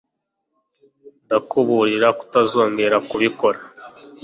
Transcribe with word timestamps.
Ndakuburira 1.25 2.07
kutazongera 2.19 2.95
kubikora 3.09 3.59